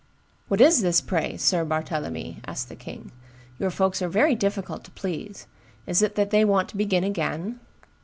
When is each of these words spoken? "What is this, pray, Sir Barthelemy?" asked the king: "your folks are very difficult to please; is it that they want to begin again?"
"What 0.47 0.61
is 0.61 0.81
this, 0.81 0.99
pray, 0.99 1.37
Sir 1.37 1.63
Barthelemy?" 1.63 2.37
asked 2.47 2.69
the 2.69 2.75
king: 2.75 3.11
"your 3.59 3.69
folks 3.69 4.01
are 4.01 4.09
very 4.09 4.33
difficult 4.33 4.83
to 4.85 4.89
please; 4.97 5.45
is 5.85 6.01
it 6.01 6.15
that 6.15 6.31
they 6.31 6.43
want 6.43 6.69
to 6.69 6.75
begin 6.75 7.03
again?" 7.03 7.59